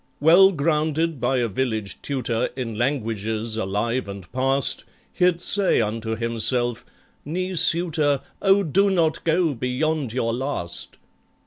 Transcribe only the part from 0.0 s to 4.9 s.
Well grounded by a village tutor In languages alive and past,